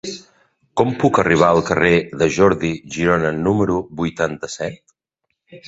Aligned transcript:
Com 0.79 0.95
puc 1.03 1.19
arribar 1.23 1.49
al 1.55 1.61
carrer 1.67 1.91
de 2.23 2.29
Jordi 2.39 2.73
Girona 2.97 3.35
número 3.47 3.79
vuitanta-set? 4.03 4.99